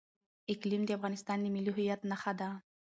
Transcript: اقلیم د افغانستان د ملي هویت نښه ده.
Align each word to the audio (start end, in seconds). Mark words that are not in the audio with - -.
اقلیم 0.53 0.81
د 0.85 0.89
افغانستان 0.97 1.37
د 1.41 1.45
ملي 1.55 1.71
هویت 1.73 2.01
نښه 2.09 2.33
ده. 2.39 2.49